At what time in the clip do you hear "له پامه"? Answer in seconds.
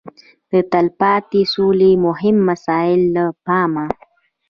3.15-3.85